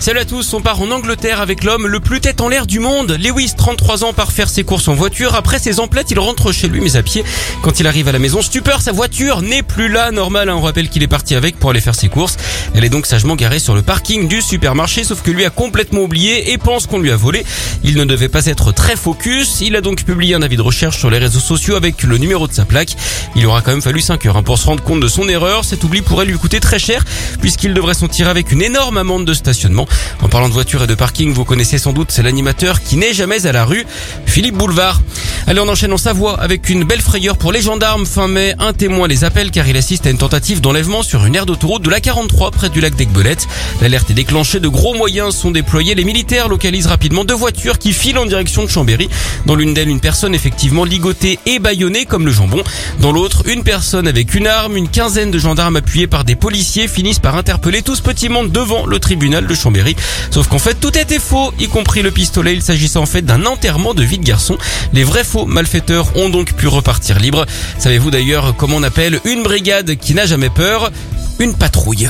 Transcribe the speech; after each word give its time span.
Salut 0.00 0.20
à 0.20 0.24
tous, 0.24 0.54
on 0.54 0.60
part 0.60 0.80
en 0.80 0.92
Angleterre 0.92 1.40
avec 1.40 1.64
l'homme 1.64 1.88
le 1.88 1.98
plus 1.98 2.20
tête 2.20 2.40
en 2.40 2.48
l'air 2.48 2.66
du 2.66 2.78
monde. 2.78 3.18
Lewis, 3.20 3.54
33 3.56 4.04
ans, 4.04 4.12
part 4.12 4.30
faire 4.30 4.48
ses 4.48 4.62
courses 4.62 4.86
en 4.86 4.94
voiture. 4.94 5.34
Après 5.34 5.58
ses 5.58 5.80
emplettes, 5.80 6.12
il 6.12 6.20
rentre 6.20 6.52
chez 6.52 6.68
lui 6.68 6.80
mais 6.80 6.96
à 6.96 7.02
pied. 7.02 7.24
Quand 7.62 7.80
il 7.80 7.86
arrive 7.86 8.06
à 8.06 8.12
la 8.12 8.20
maison, 8.20 8.40
stupeur, 8.40 8.80
sa 8.80 8.92
voiture 8.92 9.42
n'est 9.42 9.64
plus 9.64 9.88
là. 9.88 10.12
Normal, 10.12 10.50
hein, 10.50 10.54
on 10.56 10.60
rappelle 10.60 10.88
qu'il 10.88 11.02
est 11.02 11.08
parti 11.08 11.34
avec 11.34 11.58
pour 11.58 11.70
aller 11.70 11.80
faire 11.80 11.96
ses 11.96 12.08
courses. 12.08 12.36
Elle 12.74 12.84
est 12.84 12.90
donc 12.90 13.06
sagement 13.06 13.34
garée 13.34 13.58
sur 13.58 13.74
le 13.74 13.82
parking 13.82 14.28
du 14.28 14.40
supermarché, 14.40 15.02
sauf 15.02 15.20
que 15.20 15.32
lui 15.32 15.44
a 15.44 15.50
complètement 15.50 16.02
oublié 16.02 16.52
et 16.52 16.58
pense 16.58 16.86
qu'on 16.86 17.00
lui 17.00 17.10
a 17.10 17.16
volé. 17.16 17.44
Il 17.82 17.96
ne 17.96 18.04
devait 18.04 18.28
pas 18.28 18.46
être 18.46 18.70
très 18.70 18.94
focus. 18.94 19.60
Il 19.62 19.74
a 19.74 19.80
donc 19.80 20.04
publié 20.04 20.36
un 20.36 20.42
avis 20.42 20.56
de 20.56 20.62
recherche 20.62 20.96
sur 20.96 21.10
les 21.10 21.18
réseaux 21.18 21.40
sociaux 21.40 21.74
avec 21.74 22.04
le 22.04 22.18
numéro 22.18 22.46
de 22.46 22.52
sa 22.52 22.64
plaque. 22.64 22.94
Il 23.34 23.44
aura 23.46 23.62
quand 23.62 23.72
même 23.72 23.82
fallu 23.82 24.00
5 24.00 24.24
heures 24.26 24.36
hein, 24.36 24.42
pour 24.44 24.58
se 24.58 24.66
rendre 24.66 24.82
compte 24.82 25.00
de 25.00 25.08
son 25.08 25.28
erreur. 25.28 25.64
Cet 25.64 25.82
oubli 25.82 26.02
pourrait 26.02 26.24
lui 26.24 26.38
coûter 26.38 26.60
très 26.60 26.78
cher 26.78 27.04
puisqu'il 27.40 27.74
devrait 27.74 27.94
s'en 27.94 28.06
tirer 28.06 28.30
avec 28.30 28.52
une 28.52 28.62
énorme 28.62 28.96
amende 28.96 29.24
de 29.24 29.34
stationnement. 29.34 29.87
En 30.22 30.28
parlant 30.28 30.48
de 30.48 30.54
voiture 30.54 30.82
et 30.82 30.86
de 30.86 30.94
parking, 30.94 31.32
vous 31.32 31.44
connaissez 31.44 31.78
sans 31.78 31.92
doute, 31.92 32.10
c'est 32.10 32.22
l'animateur 32.22 32.80
qui 32.80 32.96
n'est 32.96 33.12
jamais 33.12 33.46
à 33.46 33.52
la 33.52 33.64
rue, 33.64 33.86
Philippe 34.26 34.56
Boulevard. 34.56 35.00
Allez, 35.48 35.60
on 35.60 35.68
enchaîne 35.70 35.94
en 35.94 35.96
Savoie 35.96 36.38
avec 36.38 36.68
une 36.68 36.84
belle 36.84 37.00
frayeur 37.00 37.38
pour 37.38 37.52
les 37.52 37.62
gendarmes. 37.62 38.04
Fin 38.04 38.28
mai, 38.28 38.54
un 38.58 38.74
témoin 38.74 39.08
les 39.08 39.24
appelle 39.24 39.50
car 39.50 39.66
il 39.66 39.78
assiste 39.78 40.06
à 40.06 40.10
une 40.10 40.18
tentative 40.18 40.60
d'enlèvement 40.60 41.02
sur 41.02 41.24
une 41.24 41.34
aire 41.34 41.46
d'autoroute 41.46 41.80
de 41.80 41.88
la 41.88 42.00
43 42.00 42.50
près 42.50 42.68
du 42.68 42.82
lac 42.82 42.94
d'Aigbelette. 42.94 43.48
L'alerte 43.80 44.10
est 44.10 44.14
déclenchée, 44.14 44.60
de 44.60 44.68
gros 44.68 44.92
moyens 44.92 45.34
sont 45.34 45.50
déployés. 45.50 45.94
Les 45.94 46.04
militaires 46.04 46.48
localisent 46.48 46.88
rapidement 46.88 47.24
deux 47.24 47.34
voitures 47.34 47.78
qui 47.78 47.94
filent 47.94 48.18
en 48.18 48.26
direction 48.26 48.62
de 48.62 48.68
Chambéry. 48.68 49.08
Dans 49.46 49.54
l'une 49.54 49.72
d'elles, 49.72 49.88
une 49.88 50.00
personne 50.00 50.34
effectivement 50.34 50.84
ligotée 50.84 51.38
et 51.46 51.58
bâillonnée 51.60 52.04
comme 52.04 52.26
le 52.26 52.30
jambon. 52.30 52.62
Dans 53.00 53.10
l'autre, 53.10 53.44
une 53.48 53.62
personne 53.62 54.06
avec 54.06 54.34
une 54.34 54.48
arme. 54.48 54.76
Une 54.76 54.90
quinzaine 54.90 55.30
de 55.30 55.38
gendarmes 55.38 55.76
appuyés 55.76 56.08
par 56.08 56.24
des 56.24 56.36
policiers 56.36 56.88
finissent 56.88 57.20
par 57.20 57.36
interpeller 57.36 57.80
tout 57.80 57.96
ce 57.96 58.02
petit 58.02 58.28
monde 58.28 58.52
devant 58.52 58.84
le 58.84 58.98
tribunal 58.98 59.46
de 59.46 59.54
Chambéry. 59.54 59.96
Sauf 60.30 60.46
qu'en 60.48 60.58
fait, 60.58 60.74
tout 60.74 60.98
était 60.98 61.18
faux, 61.18 61.54
y 61.58 61.68
compris 61.68 62.02
le 62.02 62.10
pistolet. 62.10 62.52
Il 62.52 62.60
s'agissait 62.60 62.98
en 62.98 63.06
fait 63.06 63.22
d'un 63.22 63.46
enterrement 63.46 63.94
de 63.94 64.02
vie 64.02 64.18
de 64.18 64.26
garçon. 64.26 64.58
Les 64.92 65.04
vrais 65.04 65.24
malfaiteurs 65.46 66.16
ont 66.16 66.28
donc 66.28 66.54
pu 66.54 66.66
repartir 66.66 67.18
libres. 67.18 67.46
Savez-vous 67.78 68.10
d'ailleurs 68.10 68.54
comment 68.56 68.76
on 68.76 68.82
appelle 68.82 69.20
une 69.24 69.42
brigade 69.42 69.96
qui 69.96 70.14
n'a 70.14 70.26
jamais 70.26 70.50
peur? 70.50 70.90
Une 71.38 71.54
patrouille. 71.54 72.08